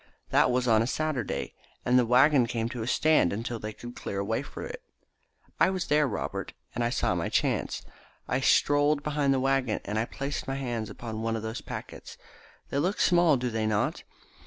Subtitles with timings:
[0.31, 1.53] That was on a Saturday,
[1.85, 4.81] and the waggon came to a stand until they could clear a way for it.
[5.59, 7.83] I was there, Robert, and I saw my chance.
[8.27, 12.17] I strolled behind the waggon, and I placed my hands upon one of those packets.
[12.71, 14.01] They look small, do they not?